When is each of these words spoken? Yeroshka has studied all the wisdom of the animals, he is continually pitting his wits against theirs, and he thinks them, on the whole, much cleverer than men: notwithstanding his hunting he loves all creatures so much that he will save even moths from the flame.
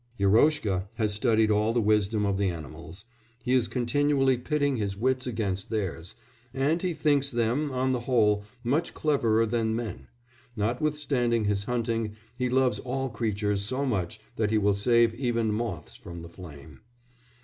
Yeroshka 0.17 0.87
has 0.95 1.13
studied 1.13 1.51
all 1.51 1.73
the 1.73 1.79
wisdom 1.79 2.25
of 2.25 2.39
the 2.39 2.49
animals, 2.49 3.05
he 3.43 3.53
is 3.53 3.67
continually 3.67 4.35
pitting 4.35 4.77
his 4.77 4.97
wits 4.97 5.27
against 5.27 5.69
theirs, 5.69 6.15
and 6.55 6.81
he 6.81 6.91
thinks 6.91 7.29
them, 7.29 7.71
on 7.71 7.91
the 7.91 7.99
whole, 7.99 8.43
much 8.63 8.95
cleverer 8.95 9.45
than 9.45 9.75
men: 9.75 10.07
notwithstanding 10.55 11.45
his 11.45 11.65
hunting 11.65 12.15
he 12.35 12.49
loves 12.49 12.79
all 12.79 13.11
creatures 13.11 13.61
so 13.63 13.85
much 13.85 14.19
that 14.37 14.49
he 14.49 14.57
will 14.57 14.73
save 14.73 15.13
even 15.13 15.51
moths 15.53 15.95
from 15.95 16.23
the 16.23 16.29
flame. 16.29 16.79